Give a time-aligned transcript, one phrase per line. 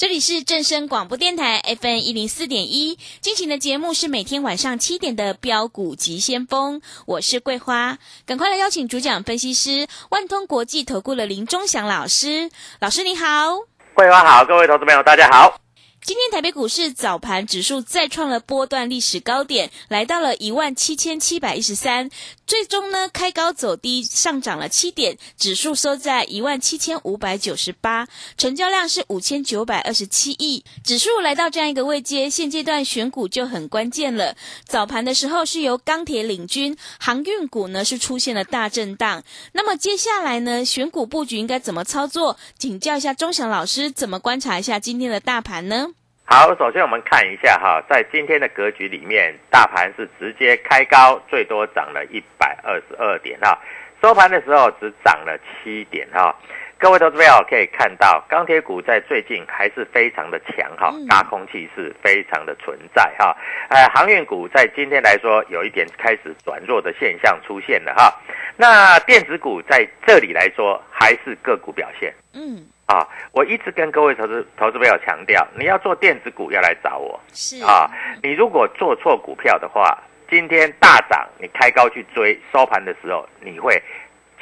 [0.00, 13.58] 这里是正声广播电台 FM 一零四点一，进行的节目是每天晚上七点的标股急先锋，我是桂花，赶快来邀请主讲分析师万通国际投顾的林忠祥老师，老师你好，
[13.92, 15.60] 桂花好，各位投资朋友大家好。
[16.02, 22.08] 今天台北股市早盘指数再创了波段历史高点，来到了一万七千七百一十三，
[22.50, 34.34] 最终呢开高走低，上涨了七点，指数收在一万七千五百九十八，成交量是五千九百二十七亿，指数来到这样一个位阶，现阶段选股就很关键了。
[34.66, 39.22] 早盘的时候是由钢铁领军，航运股呢是出现了大震荡。
[39.52, 42.36] 那么接下来呢，选股布局应该怎么操作？
[42.58, 45.90] 请教一下钟祥老师，怎么观察一下今天的大盘呢？
[46.32, 53.58] 好，首先我们看一下哈，在今天的格局里面，大盘是直接开高，最多涨了一百二十二点哈，
[54.00, 56.32] 收盘的时候只涨了七点哈。
[56.78, 63.36] 各位投资朋友可以看到，钢铁股在最近还是非常的强哈，大空气是非常的存在哈。
[63.68, 68.14] 呃，航运股在今天来说有一点开始转弱的现象出现了哈。
[68.56, 72.64] 那电子股在这里来说还是个股表现，嗯。
[72.90, 77.20] 啊，我一直跟各位投资投资朋友强调，你要做电子股要来找我。
[77.32, 77.88] 是啊，
[78.20, 79.96] 你如果做错股票的话，
[80.28, 83.80] 今天大涨，你开高去追，收盘的时候你会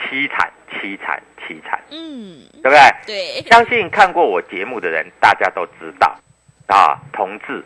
[0.00, 1.78] 凄惨凄惨凄惨。
[1.90, 2.78] 嗯，对不对？
[3.06, 6.18] 对，相信看过我节目的人，大家都知道
[6.68, 7.62] 啊，同志，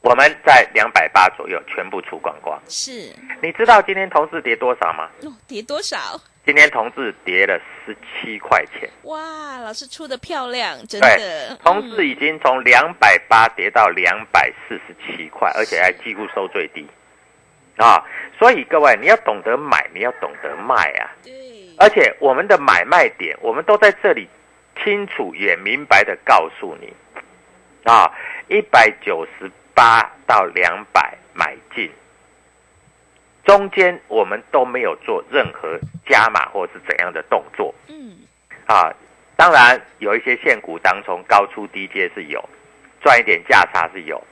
[0.00, 2.60] 我们在两百八左右全部出光光。
[2.66, 5.08] 是你知道今天同志跌多少吗？
[5.22, 6.20] 哦，跌多少？
[6.48, 8.88] 今天同志跌了十七块钱。
[9.02, 16.86] 哇，老师出的漂亮，真的。，同志已经从两百八跌到两百四十七块，而且还几乎收最低
[17.76, 18.02] 啊！
[18.38, 21.12] 所以各位，你要懂得买，你要懂得卖啊！
[21.22, 21.34] 对，
[21.76, 24.26] 而且我们的买卖点，我们都在这里
[24.82, 26.90] 清楚也明白的告诉你
[27.84, 28.10] 啊，
[28.48, 31.90] 一百九十八到两百买进，
[33.48, 37.74] 中间我们都没有做任何加码或是怎样的动作。
[37.88, 38.14] 嗯，
[38.66, 38.92] 啊，
[39.36, 42.46] 当然有一些现股当中高出低接是有，
[43.00, 44.22] 赚一点价差是有，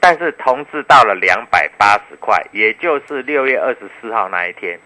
[0.00, 4.76] 但是同志到了两百八十块，也就是六月二十四号那一天，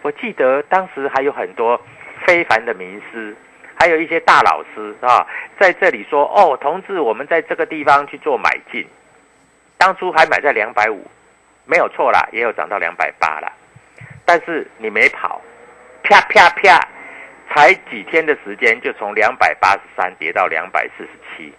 [0.00, 1.78] 我记得当时还有很多
[2.24, 3.36] 非凡的名师，
[3.78, 5.26] 还有一些大老师啊，
[5.58, 8.86] 在这里说哦，同志，我们在这个地方去做买进，
[9.76, 11.06] 当初还买在两百五，
[11.70, 13.52] 没有错啦，也有涨到两百八啦，
[14.24, 15.40] 但是你没跑，
[16.02, 16.88] 啪啪啪。
[17.52, 21.52] 才几天的时间，就从两百八十三跌到两百四十七，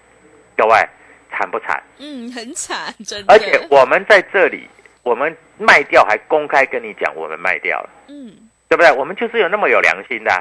[0.55, 0.73] 各位
[1.29, 1.83] 惨不惨？
[1.99, 3.33] 嗯，很惨，真的。
[3.33, 4.69] 而且我们在这里，
[5.03, 8.31] 我们卖掉还公开跟你讲，我们卖掉了，嗯，
[8.69, 8.89] 对不对？
[8.93, 10.39] 我们就是有那么有良心的啊、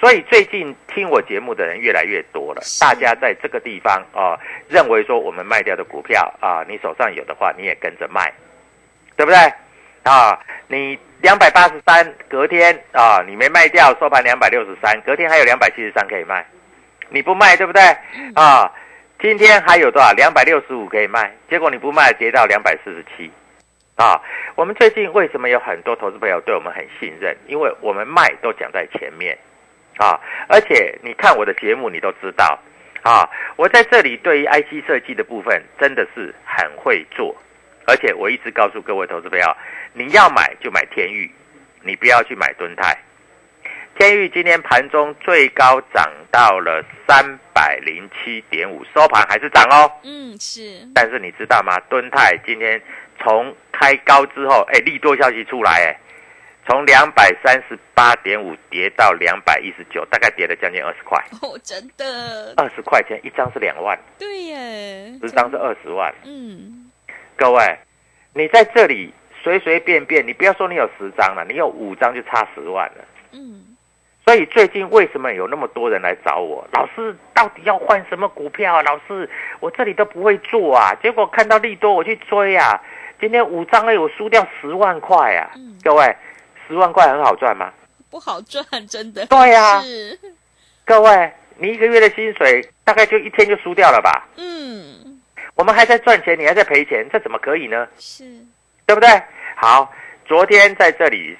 [0.00, 8.32] 所以最近听我节目的人越来越多了，大家在这个地方啊、认为说我们卖掉的股票啊、你手上有的话，你也跟着卖，
[9.16, 9.38] 对不对？
[10.04, 16.46] 啊，你两百八十三，隔天啊，你没卖掉，收盘两百六十三，隔天还有两百七十三可以卖，
[17.08, 17.82] 你不卖，对不对？
[18.34, 18.70] 啊，
[19.20, 20.12] 今天还有多少？
[20.12, 23.30] 两百六十五可以卖，结果你不卖，跌到两百四十七，
[23.96, 24.20] 啊，
[24.54, 27.36] 我们最近为什么有很多投资朋友对我们很信任？
[27.48, 29.36] 因为我们卖都讲在前面，
[29.96, 32.58] 啊，而且你看我的节目，你都知道，
[33.02, 37.34] 啊，我在这里对于 IC 设计的部分真的是很会做，
[37.86, 39.56] 而且我一直告诉各位投资朋友，
[39.92, 41.30] 你要买就买天域，
[41.82, 42.96] 你不要去买敦泰。
[43.98, 47.24] 天域今天盘中最高涨到了三
[47.54, 49.90] 百零七点五，收盘还是涨哦。
[50.02, 50.86] 嗯，是。
[50.94, 51.80] 但是你知道吗？
[51.88, 52.78] 敦泰今天
[53.18, 55.96] 从开高之后，哎，利多消息出来，哎，
[56.66, 61.18] 从两百三十八点五跌到两百一十九，大概跌了将近二十块。
[61.40, 62.52] 哦，真的。
[62.58, 63.98] 二十块钱一张是两万。
[64.18, 65.18] 对耶。
[65.22, 66.14] 十张是二十万。
[66.24, 66.85] 嗯。
[67.36, 67.78] 各位，
[68.32, 69.12] 你在这里
[69.42, 73.04] 随随便便，你不要说你有十张了，你有五张就差十万了。
[73.32, 73.62] 嗯。
[74.24, 76.66] 所以最近为什么有那么多人来找我？
[76.72, 78.82] 老师到底要换什么股票啊？
[78.82, 79.30] 老师，
[79.60, 80.92] 我这里都不会做啊。
[81.00, 82.82] 结果看到利多我去追啊。
[83.20, 85.52] 今天五张哎，我输掉十万块啊。
[85.84, 86.16] 各位，
[86.66, 87.72] 十万块很好赚吗？
[88.10, 89.24] 不好赚，真的。
[89.26, 89.80] 对呀。
[89.82, 90.18] 是。
[90.84, 94.26] 各位，你一个月的薪水大概就一天就输掉了吧？
[94.36, 95.05] 嗯。
[95.56, 97.88] 我们还在赚钱，你还在赔钱，这怎么可以呢？
[97.98, 98.24] 是。
[98.86, 99.08] 对不对？
[99.56, 99.92] 好，
[100.24, 101.36] 昨天在这里。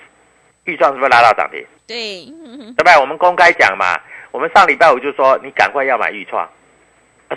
[0.64, 1.64] 预算是不是拉到涨停？
[1.86, 2.24] 对，
[2.74, 2.98] 对不对？
[2.98, 3.96] 我们公开讲嘛。
[4.32, 6.50] 我们上礼拜五就说你赶快要买预创，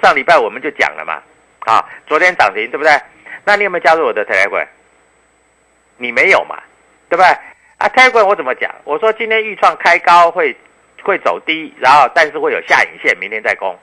[0.02, 1.22] 上礼拜我们就讲了嘛。
[1.60, 2.92] 啊，昨天涨停，对不对？
[3.46, 4.66] 那你有没有加入我的 Telegram？
[5.98, 6.58] 你没有嘛？
[7.08, 7.28] 对不对？
[7.78, 8.74] 啊，Telegram 我怎么讲？
[8.84, 10.56] 我说今天预创开高会
[11.04, 13.78] 会走低，然后但是会有下影线，明天再攻。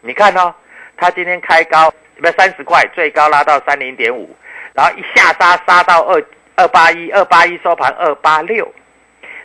[0.00, 0.54] 你看哦，
[0.96, 4.34] 它今天开高不三十块，最高拉到三零点五，
[4.74, 6.24] 然后一下杀杀到二。
[6.60, 8.68] 二八一二八一收盘二八六，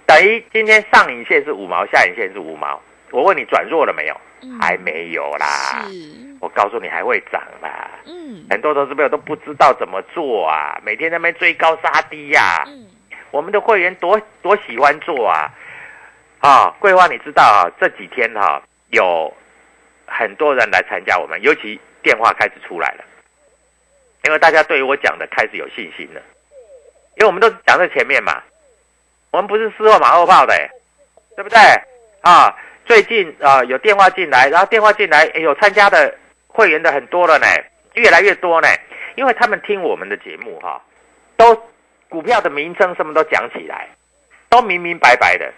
[0.07, 2.81] 等于今天上影线是五毛，下影线是五毛。
[3.11, 4.15] 我问你转弱了没有？
[4.59, 5.85] 还没有啦。
[6.39, 7.87] 我告诉你还会涨啦。
[8.07, 12.63] 嗯，很多投资朋友都不知道怎么做啊，每天在那边追高杀低呀。
[12.65, 12.87] 嗯，
[13.29, 15.53] 我们的会员多多喜欢做啊。
[16.39, 17.69] 啊，桂花，你知道啊？
[17.79, 18.59] 这几天哈
[18.89, 19.31] 有
[20.07, 23.03] 很多人来参加我们，尤其电话开始出来了，
[24.25, 26.21] 因为大家对于我讲的开始有信心了。
[27.15, 28.41] 因为我们都讲在前面嘛，
[29.31, 30.53] 我们不是事后马后炮的，
[31.35, 31.57] 对不对？
[32.21, 32.55] 啊，
[32.85, 36.13] 最近啊有电话进来，然后电话进来有参加的
[36.47, 37.45] 会员的很多了呢，
[37.94, 38.67] 越来越多呢。
[39.15, 40.81] 因为他们听我们的节目哈，
[41.38, 41.56] 都
[42.09, 43.88] 股票的名称什么都讲起来，
[44.49, 45.53] 都明明白白的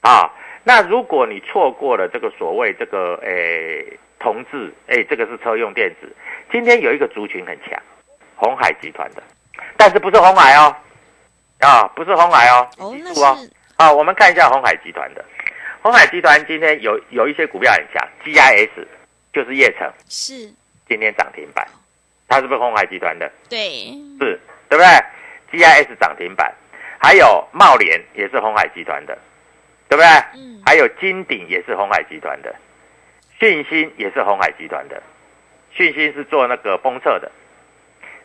[0.00, 0.32] 啊。
[0.64, 6.10] 那如果你错过了这个所谓这个诶同志哎，这个是车用电子，
[6.50, 7.78] 今天有一个族群很强，
[8.36, 9.22] 红海集团的。
[9.76, 10.74] 但是不是红海哦，
[11.58, 13.36] 啊，不是红海哦，记住哦，
[13.76, 15.24] 啊，我们看一下红海集团的，
[15.82, 18.70] 红海集团今天有有一些股票很强，GIS
[19.32, 20.52] 就是叶城，是。
[20.88, 21.66] 今天涨停板，
[22.28, 23.30] 它是不是红海集团的？
[23.48, 23.90] 对，
[24.20, 24.86] 是，对不对
[25.50, 26.52] ？GIS 涨停板，
[26.98, 29.16] 还有茂联也是红海集团的，
[29.88, 30.06] 对不对？
[30.34, 32.54] 嗯，还有金鼎也是红海集团的，
[33.42, 35.02] 讯芯也是红海集团的，
[35.72, 37.28] 讯芯是做那个封测的。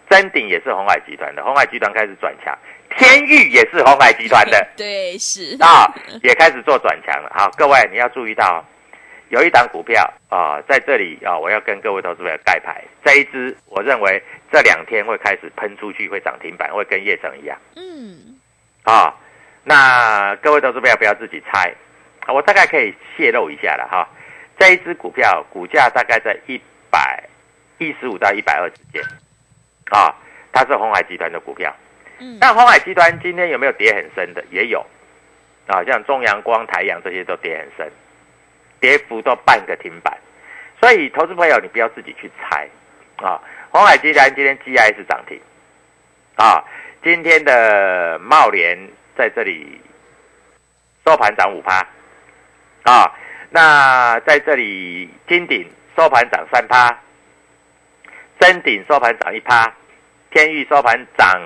[0.08, 2.56] 真鼎也是红海集团的，红海集团开始转强，
[2.96, 5.92] 天域也是红海集团的， 对，是啊，
[6.22, 7.32] 也开始做转强了。
[7.34, 8.64] 好，各位你要注意到，
[9.30, 14.22] 有一档股票啊，在这里啊，我要跟各位投资者盖牌，这一支我认为
[14.52, 17.58] 这两天会开始喷出去，会涨停板，会跟叶城一样。
[17.76, 18.38] 嗯，
[18.84, 19.14] 啊，
[19.64, 21.74] 那各位投资者不要自己猜，
[22.28, 24.08] 我大概可以泄露一下了哈。
[24.58, 26.60] 这一只股票股价大概在一
[26.90, 27.24] 百
[27.78, 29.02] 一十五到一百二之间。
[29.90, 30.14] 啊，
[30.52, 31.74] 它是红海集团的股票，
[32.20, 34.44] 嗯，但红海集团今天有没有跌很深的？
[34.52, 34.86] 也有，
[35.66, 37.92] 啊，像中阳光、台阳这些都跌很深，
[38.82, 40.18] 跌幅都半个停板，
[40.82, 42.68] 所以投资朋友你不要自己去猜，
[43.18, 45.40] 啊，红海集团今天 G I 是涨停，
[46.36, 46.62] 啊，
[47.02, 48.78] 今天的茂联
[49.16, 49.80] 在这里
[51.06, 51.88] 收盘涨五趴，
[52.84, 53.16] 啊，
[53.50, 56.98] 那在这里金鼎收盘涨三趴。
[58.40, 59.74] 真鼎收盘涨一趴，
[60.30, 61.42] 天域收盘涨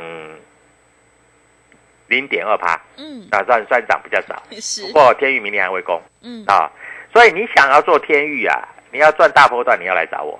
[2.07, 4.87] 零点二趴，嗯，啊算算涨比较少， 是。
[4.87, 6.69] 不过天域明年还会攻，嗯啊，
[7.13, 10.37] 所以你想要做天域啊，你要赚大波段，你要来找我，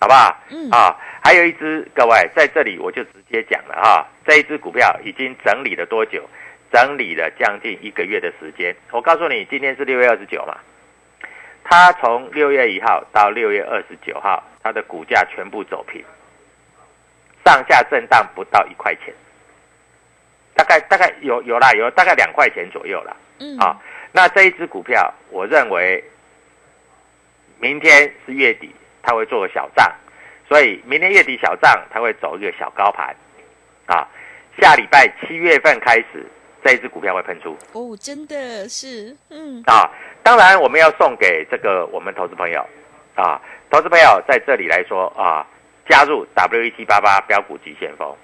[0.00, 0.36] 好不好？
[0.48, 6.28] 嗯啊，还有一只，各位在这里我就直接讲了哈，这一只股票已经整理了多久？
[6.72, 8.74] 整理了将近一个月的时间。
[8.90, 10.56] 我告诉你，今天是六月二十九嘛。
[11.64, 16.04] 它从六月一号到六月二十九号，它的股价全部走平，
[17.44, 19.14] 上下震荡不到一块钱，
[20.54, 23.16] 大概大概有有啦，有大概两块钱左右啦。
[23.38, 23.80] 嗯，啊，
[24.12, 26.02] 那这一只股票，我认为
[27.58, 29.92] 明天是月底，它会做个小涨，
[30.48, 33.14] 所以明天月底小涨，它会走一个小高盘，
[33.86, 34.08] 啊，
[34.60, 36.26] 下礼拜七月份开始，
[36.64, 39.90] 这一只股票会喷出哦，真的是，嗯，啊。
[40.22, 42.64] 当然，我们要送给这个我们投资朋友
[43.14, 43.40] 啊，
[43.70, 45.46] 投资朋友在这里来说啊，
[45.88, 48.14] 加入 W E 七八八标股急先锋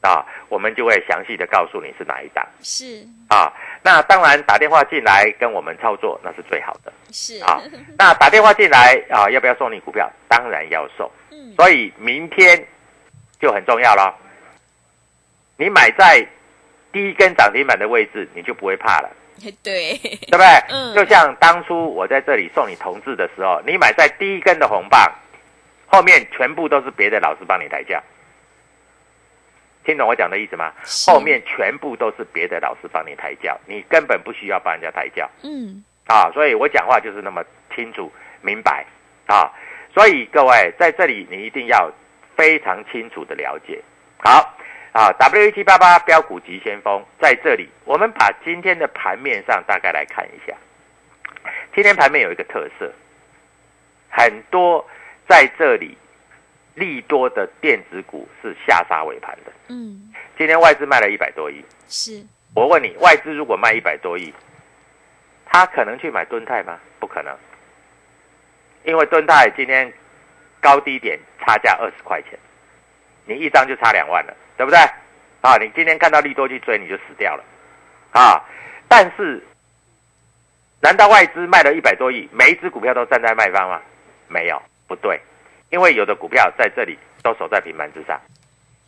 [0.00, 3.52] 啊，我们就会详细的告诉你是哪一档是啊。
[3.82, 7.60] 那当然打电话进来跟我们操作那是最好的是啊。
[7.98, 10.10] 那打电话进来啊，要不要送你股票？
[10.28, 11.08] 当然要送。
[11.30, 12.66] 嗯，所以明天
[13.38, 14.16] 就很重要了。
[15.58, 16.26] 你买在
[16.92, 19.10] 第一根涨停板的位置，你就不会怕了，
[19.62, 20.46] 对，对不对？
[20.68, 25.10] 嗯就像当初我在这里送你同志的时候，你买在第一根的红棒，
[25.86, 28.02] 后面全部都是别的老师帮你抬轿。
[29.84, 30.72] 听懂我讲的意思吗？
[31.08, 35.28] 后面全部都是别的老师帮你抬轿，你根本不需要帮人家抬轿。
[35.42, 37.42] 嗯，啊，所以我讲话就是那么
[37.74, 38.86] 清楚明白
[39.26, 39.50] 啊。
[39.92, 41.90] 所以各位在这里，你一定要
[42.36, 43.82] 非常清楚的了解。
[44.18, 44.56] 好
[44.92, 50.54] 啊，W 一七八八标股急先锋在这里，我们把今天的盘面上大概来看一下。
[51.74, 52.92] 今天盘面有一个特色，
[54.10, 54.86] 很多
[55.26, 55.96] 在这里
[56.74, 59.52] 利多的电子股是下杀尾盘的。
[59.68, 62.22] 嗯，今天外资卖了一百多亿，是，
[62.54, 64.32] 我问你，外资如果卖一百多亿，
[65.46, 66.78] 他可能去买敦泰吗？
[67.00, 67.34] 不可能，
[68.84, 69.90] 因为敦泰今天
[70.60, 72.38] 高低点差价二十块钱，
[73.24, 74.78] 你一张就差两万了，对不对？
[75.40, 77.42] 啊，你今天看到利多去追，你就死掉了，
[78.12, 78.40] 啊！
[78.86, 79.42] 但是，
[80.80, 83.80] 难道外资卖了一百多亿，每一只股票都站在卖方吗？
[84.28, 85.20] 没有，不对，
[85.70, 88.20] 因为有的股票在这里都守在平盘之上，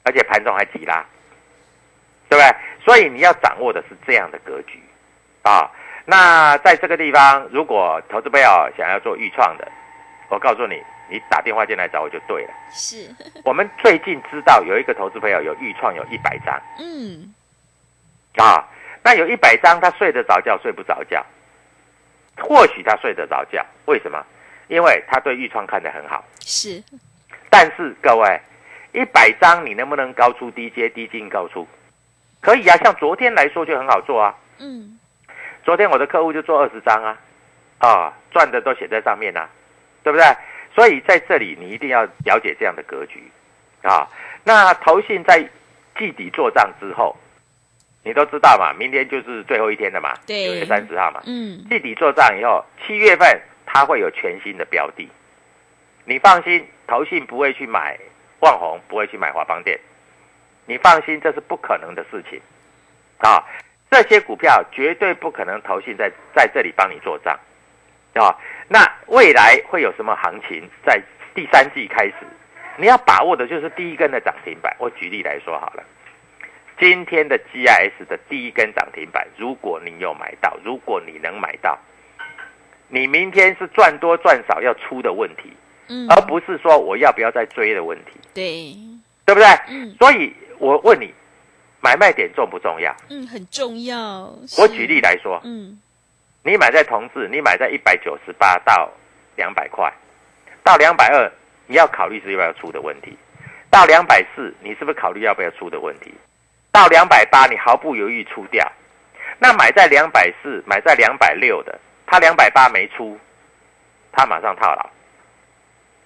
[0.04, 1.04] 而且盘中还急拉，
[2.28, 2.56] 对不对？
[2.84, 4.80] 所以你要掌握的是这样的格局
[5.42, 5.68] 啊。
[6.04, 8.46] 那在这个地方，如果投资朋友
[8.78, 9.66] 想要做预创的，
[10.28, 12.50] 我告诉你，你打电话进来找我就对了。
[12.72, 13.08] 是，
[13.44, 17.34] 我们最近知道有一个投资朋友有预创有一百张嗯，
[18.36, 18.64] 啊，
[19.02, 21.24] 那有一百张他睡得着觉睡不着觉，
[22.38, 24.24] 或许他睡得着觉，为什么？
[24.68, 26.24] 因为他对预创看得很好。
[26.40, 26.82] 是，
[27.50, 28.40] 但是各位，
[28.92, 31.68] 一百张你能不能高出低接低进高出？
[32.40, 34.34] 可以啊，像昨天来说就很好做啊。
[34.58, 34.98] 嗯，
[35.64, 37.18] 昨天我的客户就做二十张啊，
[37.78, 39.48] 啊，赚的都写在上面啊，
[40.02, 40.24] 对不对？
[40.74, 43.22] 所以在这里你一定要了解这样的格局
[43.82, 44.08] 啊。
[44.42, 45.42] 那投信在
[45.96, 47.16] 季底做账之后，
[48.02, 51.22] 你都知道嘛，明天就是最后一天了嘛，对九月三十号嘛。
[51.26, 55.08] 嗯，季底做账以后，七月份它会有全新的标的，
[56.04, 57.98] 你放心，投信不会去买
[58.40, 59.78] 旺宏，不会去买华邦店，
[60.66, 62.40] 你放心，这是不可能的事情
[63.18, 63.42] 啊！
[63.90, 67.38] 这些股票绝对不可能投信在在这里帮你做账
[68.22, 68.34] 啊！
[68.68, 70.62] 那未来会有什么行情？
[70.86, 71.00] 在
[71.34, 72.14] 第三季开始，
[72.76, 74.74] 你要把握的就是第一根的涨停板。
[74.78, 75.82] 我举例来说好了。
[76.78, 81.78] 今天的 GIS 的第一根涨停板，如果你有买到，如果你能买到，
[82.88, 85.52] 你明天是赚多赚少要出的问题，
[85.88, 88.74] 嗯，而不是说我要不要再追的问题，对，
[89.24, 89.46] 对不对？
[89.68, 91.14] 嗯所以我问你，
[91.80, 92.94] 买卖点重不重要？
[93.08, 94.36] 嗯，很重要。
[94.58, 95.78] 我举例，来说，嗯，
[96.46, 98.90] 你买在同志，你买在一百九十八到
[99.34, 99.90] 两百块，
[100.62, 101.32] 到两百二，
[101.66, 103.16] 你要考虑是要不要出的问题；
[103.70, 106.12] 到两百四，你是不是考虑要不要出的问题？
[106.70, 108.70] 到两百八，你毫不犹豫出掉。
[109.38, 113.18] 那买在两百四，买在两百六的，他两百八没出，
[114.12, 114.90] 他马上套牢，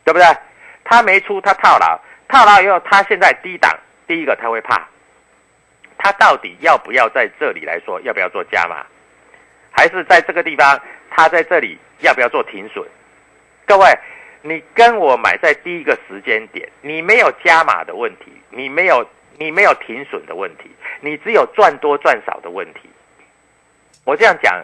[0.05, 0.27] 对不对？
[0.85, 3.77] 他没出，他套牢，套牢以后，他现在低档，
[4.07, 4.87] 第一个他会怕，
[5.99, 8.87] 他到底要不要在这里来说，要不要做加码？
[9.79, 10.77] 还是在这个地方，
[11.09, 12.85] 他在这里要不要做停损？
[13.65, 13.87] 各位，
[14.43, 19.09] 你跟我买在第一个时间点，你没有加码的问题，你没有
[19.39, 20.69] 你没有停损的问题，
[21.01, 22.91] 你只有赚多赚少的问题。
[24.05, 24.61] 我这样讲，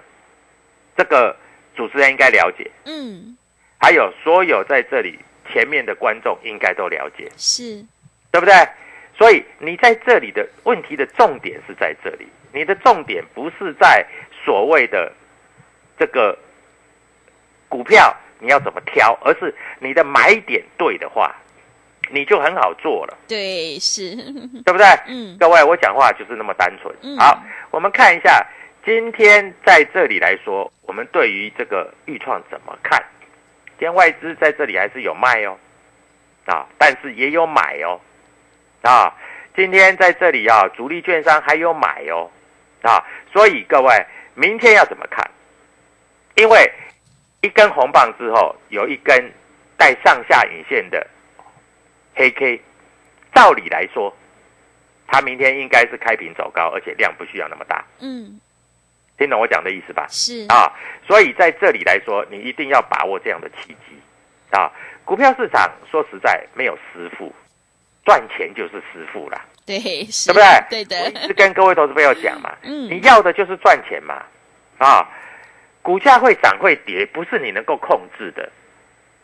[0.97, 1.37] 这个
[1.76, 3.37] 主持人应该了解，嗯，
[3.78, 5.16] 还有所有在这里
[5.49, 7.87] 前面的观众应该都了解，是，
[8.33, 8.52] 对不对？
[9.16, 14.04] 所以你在这里的问题的重点是在这里，你的重点不是在
[14.45, 15.11] 所谓的
[15.99, 16.37] 这个
[17.69, 21.35] 股票你要怎么挑，而是你的买点对的话，
[22.11, 24.15] 你就很好做了，对，是，
[24.65, 24.87] 对不对？
[25.07, 26.95] 嗯，各位，我讲话就是那么单纯。
[27.03, 28.47] 嗯好，我们看一下
[28.85, 33.03] 今天在这里来说，我们对于这个预创怎么看？
[33.79, 35.59] 今天外资在这里还是有卖哦，
[36.47, 38.01] 啊，但是也有买哦，
[38.83, 39.13] 啊，
[39.57, 42.31] 今天在这里啊，主力券商还有买哦，
[42.83, 45.29] 啊，所以各位明天要怎么看？
[46.37, 46.73] 因为
[47.41, 49.33] 一根红棒之后，有一根
[49.76, 51.07] 带上下影线的
[52.14, 52.61] 黑 K，
[53.33, 54.14] 照理来说，
[55.07, 57.85] 它明天应该是开平走高，而且量不需要那么大。
[58.00, 58.41] 嗯，
[59.17, 60.07] 听懂我讲的意思吧？
[60.09, 60.73] 是啊，
[61.07, 64.00] 所以在这里来说，你一定要把握这样的契机
[64.50, 64.73] 啊。
[65.05, 67.33] 股票市场说实在没有师傅，
[68.05, 69.78] 赚钱就是师傅啦，对，
[70.11, 70.85] 是对不对？
[70.85, 74.23] 对我一直，跟各位投资朋友讲嘛，嗯你要的就是赚钱嘛，
[74.78, 75.09] 啊，
[75.83, 78.50] 股价会涨会跌，不是你能够控制的。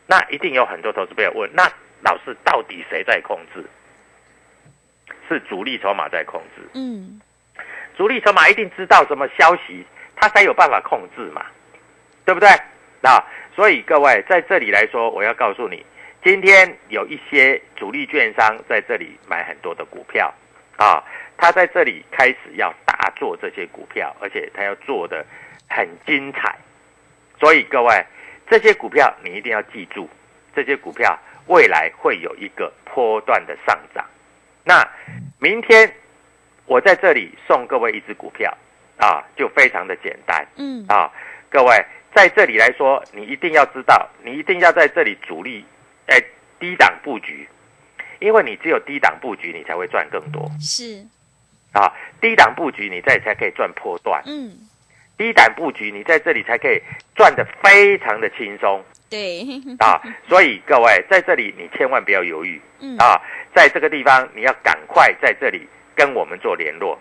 [0.06, 1.70] 那一定有很多投资朋友问，那
[2.02, 3.64] 老师到底谁在控制？
[5.28, 6.62] 是主力筹码在控制。
[6.74, 7.20] 嗯，
[7.96, 9.84] 主力筹码一定知道什么消息，
[10.16, 11.46] 他才有办法控制嘛，
[12.24, 12.48] 对不对？
[13.00, 13.22] 那
[13.54, 15.86] 所以各位在这里来说，我要告诉你，
[16.22, 20.32] 今天有一些主力券商在这里买很多的股票
[20.76, 21.02] 啊，
[21.38, 25.24] 他在这里开始要大做这些股票，而且他要做的
[25.68, 26.54] 很精彩。
[27.38, 28.04] 所以各位，
[28.50, 30.08] 这些股票你一定要记住，
[30.54, 34.04] 这些股票未来会有一个波段的上涨。
[34.62, 34.86] 那
[35.38, 35.90] 明天
[36.66, 38.54] 我在这里送各位一只股票
[38.98, 41.10] 啊，就非常的简单嗯，啊。
[41.48, 41.82] 各位
[42.14, 45.64] 在这里来说，你一定要知道，你一定要在这里主力
[46.06, 46.22] 哎
[46.58, 47.48] 低档布局，
[48.18, 51.06] 因为你只有低档布局，你才会赚更多是，
[51.72, 51.92] 啊。
[52.20, 54.52] 低档布局，你在才可以赚破段；嗯，
[55.16, 56.80] 低档布局，你在这里才可以
[57.14, 59.46] 赚的非常的轻松对，
[59.78, 60.00] 啊。
[60.28, 62.60] 所以各位在这里，你千万不要犹豫。
[62.80, 63.20] 嗯，啊，
[63.54, 66.98] 在这个地方你要赶快在这里跟我们做联络。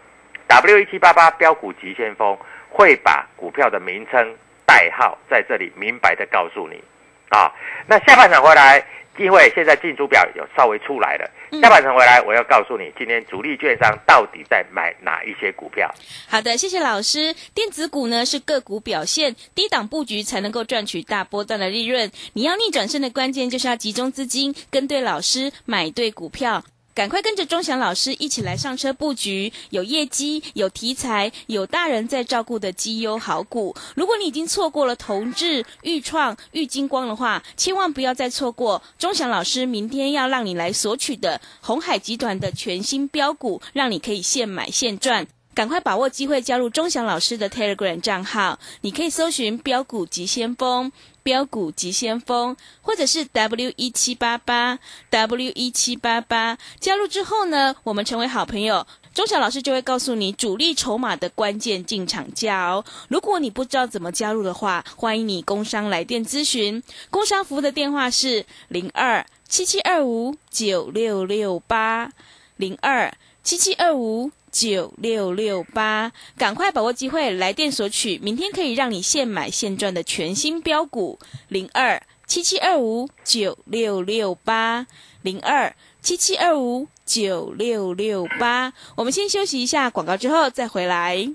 [0.48, 2.38] W 一七八八标股急先锋
[2.70, 6.82] 会把股票的名称、代号在这里明白的告诉你。
[7.30, 7.52] 啊，
[7.88, 8.84] 那下半场回来，
[9.18, 11.30] 机会现在进出表有稍微出来了。
[11.52, 15.90] 嗯下半场回来，我要告诉你，今天主力券商到底在买哪一些股票。
[16.28, 17.36] 好的，谢谢老师。
[17.56, 22.12] 电子股呢是个股表现，低档布局才能够赚取大波段的利润。
[22.34, 26.64] 你要逆转胜的关键就是要集中资金，跟对老师，买对股票。
[27.00, 33.74] 赶快跟着钟祥老师一起来上车布局，有业绩、有题材、有大人在照顾的绩优好股。
[33.96, 45.26] 如果你已经错过了同志、豫创、豫金光的话，千万不要再错过钟祥老师明天要让你来索取的红海集团的全新标股，让你可以现买现赚。
[45.54, 56.58] 赶快把握机会加入钟祥老师的 Telegram 账号，你可以搜寻“标股急先锋”、“标股急先锋”，或者是 W 一七八八 W 一七八八。
[56.80, 58.88] 加入之后呢，我们成为好朋友。
[59.12, 62.86] 钟祥老师就会告诉你主力筹码的关键进场价哦。
[63.10, 66.82] 如果你不知道怎么加入的话，欢迎你工商来电咨询。
[67.10, 72.12] 工商服务的电话是零二七七二五九六六八
[72.56, 73.12] 零二
[73.44, 84.86] 七七二五九六六八，赶快把握机会来电索取，明天可以让你现买现赚的全新标股零二七七二五九六六八
[85.22, 88.74] 零二七七二五九六六八。
[88.96, 91.30] 我们先休息一下广告，之后再回来。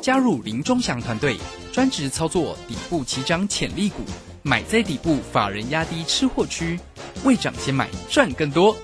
[0.00, 1.36] 加入林中祥团队，
[1.72, 4.02] 专职操作底部起涨潜力股，
[4.42, 6.80] 买在底部，法人压低吃货区，
[7.22, 8.74] 未涨先买赚更多。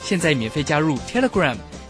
[0.00, 1.56] 现在免费加入 Telegram，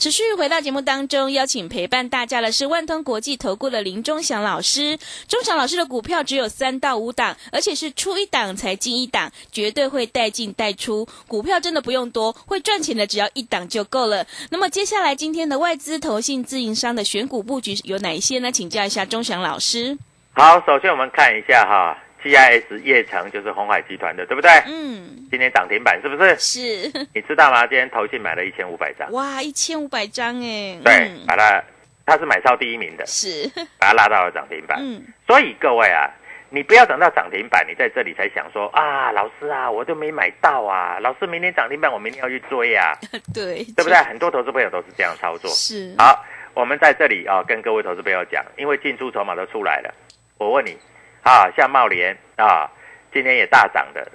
[0.00, 4.98] 持续回到节目当中，邀请陪伴大家的是万通国际投顾的林忠祥老师。
[5.28, 11.06] 忠祥老师的股票只有三到五档，而且是出一档才进一档，绝对会带进带出。
[11.28, 14.26] 股票真的不用多，会赚钱的只要一档就够了。
[14.48, 18.50] 那么接下来今天的外资、投信、自营商的选股布局有哪一些呢？
[18.50, 19.98] 请教一下忠祥老师。
[20.32, 24.50] 好，首先我们看一下哈，GIS 叶城就是红海集团的，对不对？
[24.66, 26.36] 嗯，今天涨停板是不是？
[26.38, 26.60] 是
[27.14, 27.66] 你知道吗？
[27.66, 31.62] 今天投信买了一千五百张，哇，一千五百张哎，对，嗯把它，
[32.06, 34.78] 它是买超第一名的，是，把它拉到了涨停板。
[34.80, 36.10] 嗯，所以各位啊，
[36.50, 42.96] 你不要等到涨停板，你在这里才想说啊，老师啊，我都没买到啊，老师明天涨停板，我明天要去追啊，
[43.34, 43.94] 对，对不对？
[44.04, 45.50] 很多投资朋友都是这样操作。
[45.50, 49.94] 是，好，我们在这里啊，跟各位投资朋友讲，因为进出筹码都出来了，
[50.38, 50.76] 我问你
[51.22, 52.70] 啊，像茂联啊，
[53.12, 54.10] 今天也大涨的，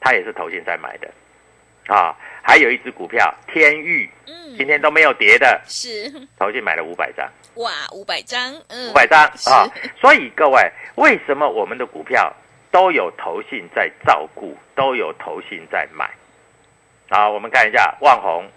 [0.00, 1.10] 它也是投信在买的
[1.86, 7.28] 啊，还有一只股票天域，嗯，今天都没有跌的，是，投信买了五百张。
[7.54, 9.66] 哇，五百张，嗯，五百张啊。
[10.00, 12.32] 所以各位，为什么我们的股票
[12.70, 16.08] 都有投信在照顾，都有投信在买？
[17.10, 18.48] 好，我们看一下万红、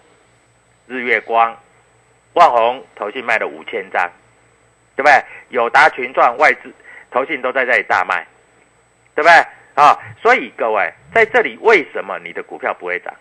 [0.85, 1.57] 日月光，
[2.33, 4.07] 万红投信卖了五千张，
[4.95, 5.23] 对不对？
[5.49, 6.71] 友达群创外资
[7.12, 8.26] 投信都在这里大卖，
[9.13, 9.45] 对不对？
[9.76, 13.13] 啊，所以各位在这里为什么你的股票不会涨？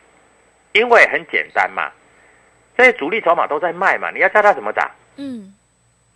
[0.72, 1.90] 因为很简单嘛，
[2.76, 4.90] 这些主力筹码都在卖嘛，你要叫它怎么涨？
[5.16, 5.52] 嗯，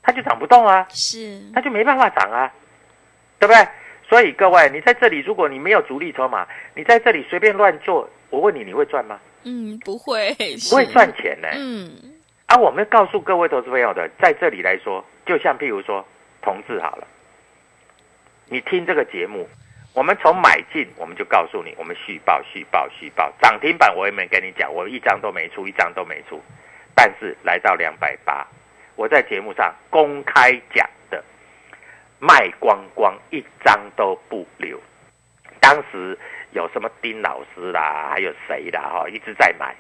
[0.03, 2.53] 它就涨不动啊，是，它就没办法涨啊，
[3.39, 3.67] 对不对？
[4.09, 9.19] 所以各位，你在这里，如果你没有主力筹码，你在这里随便乱做，我问你，你会赚吗？
[9.45, 11.91] 嗯，不会，不会是赚钱呢、嗯，
[12.47, 16.07] 啊，我们告诉各位投资朋友的，在这里来说，就像譬如说
[16.43, 17.07] 同志好了，
[18.47, 19.49] 你听这个节目，
[19.95, 26.43] 我们从买进，我们就告诉你，我们续报、续报、续报，涨停板我也没跟你讲，我一张都没出，一张都没出，
[26.95, 28.47] 但是来到两百八，
[28.97, 31.23] 我在节目上公开讲的，
[32.19, 34.81] 卖光光，一张都不留。
[35.61, 36.19] 当时
[36.53, 39.75] 有什么丁老师啦，还有谁啦，哈，一直在买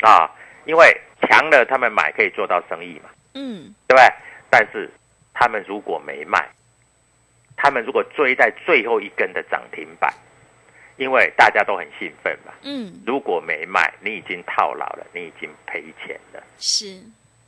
[0.00, 0.30] 啊，
[0.64, 4.12] 因为强了他们买可以做到生意嘛，嗯，对不对？
[4.48, 4.90] 但是
[5.34, 6.48] 他们如果没卖，
[7.62, 10.12] 他们如果追在最后一根的涨停板，
[10.96, 17.00] 因为大家都很兴奋嘛，嗯，如果没卖，你已经套牢了，你已经赔钱了，是，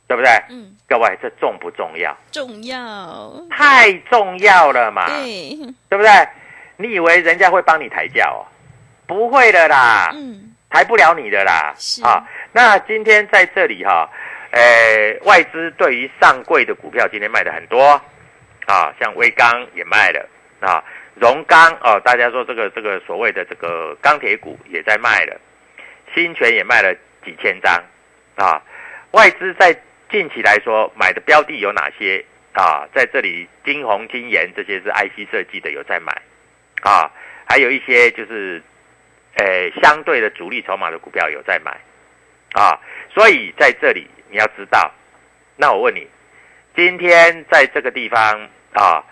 [0.07, 0.31] 对不对？
[0.49, 2.15] 嗯，各位，这重不重要？
[2.31, 5.57] 重要，太重要了嘛，对，
[5.89, 6.09] 对不对？
[6.77, 8.41] 你以为人家会帮你抬轿哦？
[9.05, 11.73] 不会的啦，嗯，抬不了你的啦。
[11.77, 12.01] 是。
[12.03, 14.09] 啊，那今天在这里哈、
[14.51, 18.01] 呃，外资对于上柜的股票今天卖的很多
[18.65, 20.27] 啊，像威钢也卖了
[20.59, 20.83] 啊，
[21.15, 25.39] 荣钢哦，大家说这个这个所谓的这个钢铁股也在卖了，
[26.13, 27.73] 新泉也卖了几千张
[28.35, 28.61] 啊，
[29.11, 29.75] 外资在
[30.09, 32.23] 近期来说买的标的有哪些
[32.53, 32.87] 啊？
[32.93, 36.11] 在这里金红、金研这些是 IC 设计的有在买
[36.81, 37.11] 啊，
[37.47, 38.61] 还有一些就是。
[39.37, 41.77] 呃，相对的主力筹码的股票有在买，
[42.53, 42.79] 啊，
[43.13, 44.89] 所以在这里你要知道，
[45.57, 46.07] 那我问你，
[46.75, 49.03] 今天在这个地方啊，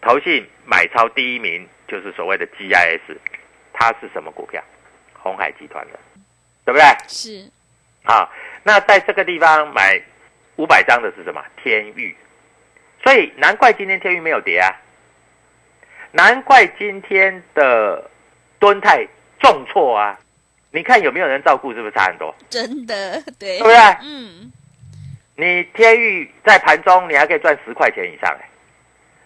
[0.00, 3.00] 投信买超第一名就是所谓的 GIS，
[3.72, 4.62] 它是什么股票？
[5.22, 5.98] 红海集团的，
[6.64, 6.84] 对不对？
[7.06, 7.50] 是，
[8.04, 8.26] 啊，
[8.62, 10.00] 那在这个地方买
[10.56, 11.44] 五百张的是什么？
[11.62, 12.16] 天域，
[13.04, 14.72] 所以难怪今天天域没有跌啊，
[16.12, 18.10] 难怪今天的
[18.58, 19.06] 敦泰
[19.40, 20.18] 重挫啊！
[20.70, 21.74] 你看有没有人照顾？
[21.74, 22.34] 是不是差很多？
[22.48, 23.76] 真的，对，对不对？
[24.02, 24.52] 嗯，
[25.40, 28.30] 你天域在盘中你还可以赚十块钱以上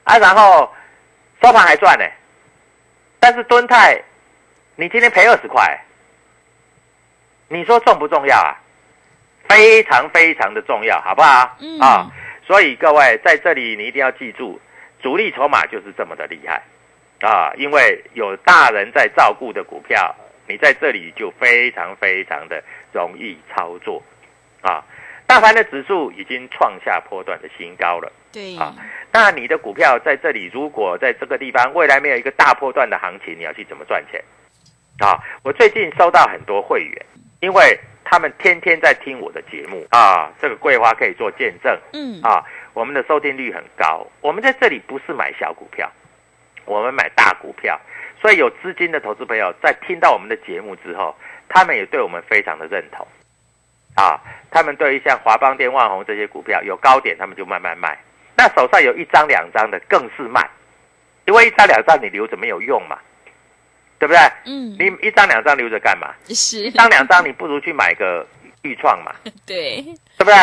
[0.04, 0.72] 哎，啊，然后
[1.42, 2.04] 收盘还赚呢，
[3.18, 4.00] 但是敦泰
[4.76, 5.76] 你今天赔二十块，
[7.48, 8.54] 你说重不重要啊？
[9.48, 11.56] 非常非常的重要，好不好？
[11.60, 12.08] 嗯啊，
[12.46, 14.60] 所以各位在这里你一定要记住，
[15.02, 16.62] 主力筹码就是这么的厉害
[17.22, 20.14] 啊，因为有大人在照顾的股票，
[20.46, 24.00] 你在这里就非常非常的容易操作
[24.62, 24.84] 啊。
[25.34, 28.12] 大盘的指数已经创下波段的新高了。
[28.32, 28.72] 对，啊
[29.10, 34.22] 那你的股票在这里，如果在这个地方未来没有一个大波段的行情，你要去怎么赚钱？
[35.00, 37.06] 啊，我最近收到很多会员，
[37.40, 44.06] 因为他们天天在听我的节目啊，这个桂花可以做见证嗯，啊，我们的收听率很高。
[44.20, 45.90] 我们在这里不是买小股票，
[46.64, 47.76] 我们买大股票，
[48.22, 51.12] 所以有资金的投资朋友在听到我们的节目之后，
[51.48, 53.04] 他们也对我们非常的认同
[53.94, 57.98] 啊，他们对于像华邦电、万宏这些股票有高点，他们就慢慢卖。
[58.36, 60.48] 那手上有一张两张的更是卖，
[61.26, 62.98] 因为一张两张你留着没有用嘛，
[63.98, 64.20] 对不对？
[64.46, 66.12] 嗯，你一张两张留着干嘛？
[66.28, 68.26] 是一，张两张你不如去买个
[68.62, 69.14] 豫创嘛，
[69.46, 69.80] 对，
[70.18, 70.34] 对不对？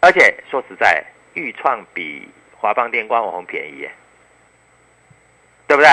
[0.00, 3.90] 而且说实在，豫创比华邦电、光网红便宜耶，
[5.66, 5.88] 对不对？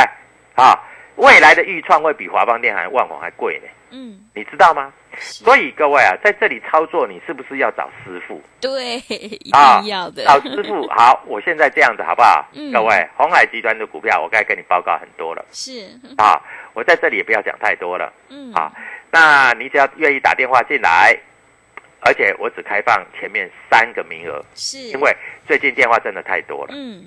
[0.56, 0.78] 啊，
[1.16, 4.92] 未来的预创会比华邦电还万宏还贵呢，嗯，你知道吗？
[5.16, 8.42] 所以各位啊，在这里操作，你是不是要找师傅？
[8.60, 10.88] 对， 一啊定要的，找师傅。
[10.90, 12.44] 好，我现在这样子好不好？
[12.54, 16.42] 嗯各位，红海集团的股票，我该跟你报告很多了是， 啊。
[16.74, 18.72] 我在这里也不要讲太多了嗯，啊。
[19.12, 21.16] 那你只要愿意打电话进来，
[22.00, 26.74] 而且我只开放前面三个名额，是，因为最近电话真的太多了。
[26.76, 27.06] 嗯，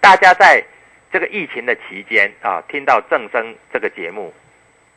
[0.00, 0.64] 大家在
[1.12, 4.32] 这个疫情的期间啊，听到正声这个节目，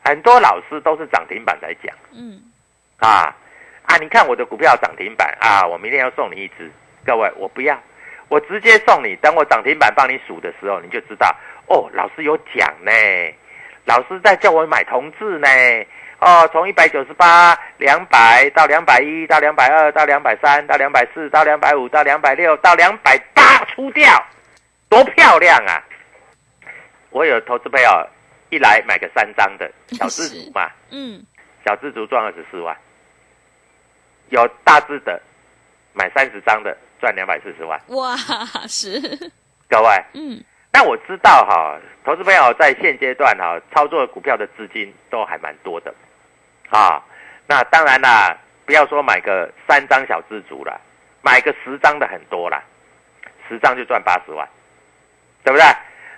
[0.04, 2.40] 很多老师都是涨停板在讲嗯，
[2.98, 3.34] 啊
[3.86, 3.96] 啊！
[4.00, 6.70] 你看我的股票涨停板啊，我明天要送你一只，
[7.04, 7.78] 各位我不要，
[8.28, 9.16] 我直接送你。
[9.16, 11.34] 等我涨停板帮你数的时候，你就知道
[11.66, 12.90] 哦，老师有讲呢，
[13.84, 15.48] 老师在叫我买同志呢。
[16.20, 24.24] 哦，从一百九十八、两百到两百一，到两百二，到两百三，到两百四，到两百五，到两百六，到两百八出掉，
[24.88, 25.82] 多漂亮啊！
[27.14, 27.88] 我有投资朋友
[28.50, 31.24] 一来买个三张的 小资族嘛，嗯，
[31.64, 32.76] 小资族赚二十四万，
[34.30, 35.22] 有大资的
[35.92, 37.80] 买三十张的赚两百四十万。
[37.90, 38.16] 哇，
[38.66, 39.00] 是，
[39.70, 45.94] 各位，嗯，但我知道哈，投资朋友在现阶段哈操作股票的资金都还蛮多的，
[46.70, 47.00] 啊，
[47.46, 50.80] 那当然啦，不要说买个三张小资族了，
[51.22, 52.60] 买个十张的很多啦，
[53.48, 54.48] 十张就赚八十万，
[55.44, 55.64] 对不对？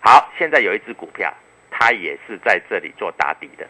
[0.06, 1.34] 好，现在有一只股票，
[1.68, 3.66] 它也是在这里做打底的，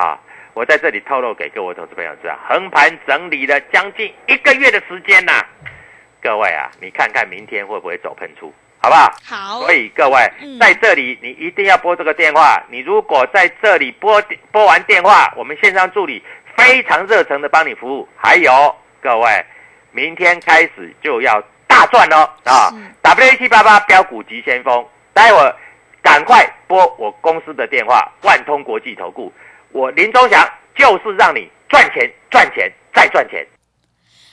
[0.00, 0.16] 啊，
[0.54, 5.44] 我在这里透露给各位投资朋友知道，横盘整理了将近一个月的时间呐，
[6.22, 8.54] 各位啊，你看看明天会不会走喷出？
[8.78, 9.12] 好不好？
[9.24, 9.60] 好。
[9.62, 12.62] 所以各位在这里，你一定要拨这个电话。
[12.70, 16.22] 你如果在这里拨拨完电话，我们线上助理
[16.56, 18.08] 非常热诚的帮你服务。
[18.16, 19.44] 还有各位，
[19.90, 22.70] 明天开始就要大赚喽啊
[23.02, 25.54] ！W 七八八标股急先锋，待会
[26.02, 29.32] 赶快拨我公司的电话，万通国际投顾，
[29.70, 33.46] 我林忠祥就是让你赚钱、赚钱再赚钱。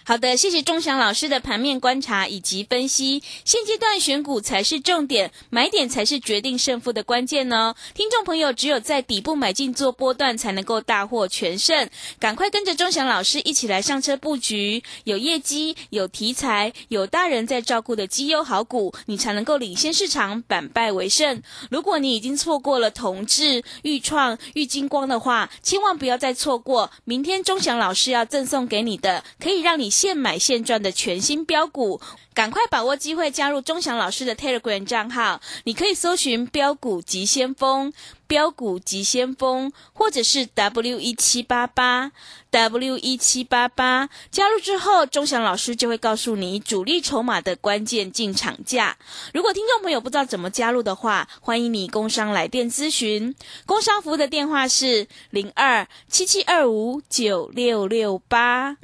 [0.10, 3.22] 好的，谢谢钟祥老师的盘面观察以及分析。
[3.45, 7.76] 现阶段选股才是重点，买点才是决定胜负的关键哦。
[7.93, 11.88] 听众朋友，只有在底部买进做波段，才能够大获全胜。
[12.17, 21.39] 赶快跟着钟祥老师一起来上车布局，有业绩、有题材、有大人在照顾的绩优好股，你才能够领先市场，反败为胜。
[21.69, 26.89] 如果你已经错过了同志、豫创、玉金光的话，千万不要再错过。
[27.06, 29.88] 明天钟祥老师要赠送给你的，可以让你。
[30.00, 32.00] 现买现赚的全新标股，
[32.34, 35.42] 赶快把握机会加入钟祥老师的 Telegram 账号。
[35.66, 37.92] 你可以搜寻“标股急先锋”、
[38.26, 42.14] “标股急先锋”，或者是 W 一七八八
[42.50, 44.10] W 一七八八。
[44.32, 48.98] 加入之后，钟祥老师就会告诉你主力筹码的关键进场价。
[49.34, 53.36] 如果听众朋友不知道怎么加入的话，欢迎你工商来电咨询。
[53.66, 58.78] 工商服务的电话是零二七七二五九六六八。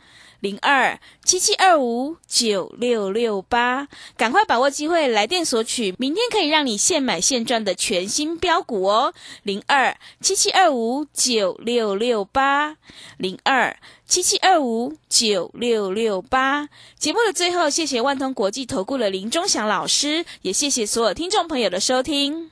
[0.45, 9.12] 零二七七二五九六六八，赶快把握机会来电索取，明天可以让你现买现赚的全新标股哦！
[9.41, 12.77] 零二七七二五九六六八，
[13.17, 16.69] 零二七七二五九六六八。
[16.95, 22.51] 节目的最后，谢谢万通国际投顾的林忠祥老师，也谢谢所有听众朋友的收听。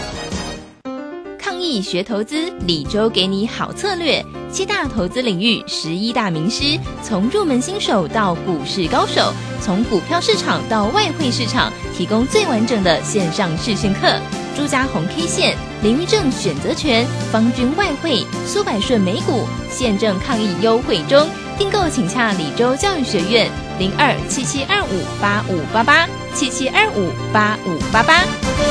[1.61, 14.19] 易学投资，李周给你好策略，七大投资领域，十一大名师，从入门新手到股市高手，从股票市场到外汇市场，提供最完整的线上视讯课。
[14.57, 28.70] 朱家红 K 线、林玉正选择权、方军外汇、苏百顺美股现正抗疫优惠中，订购请洽李州教育学院零二七七二五八五八八七七二五八五八八。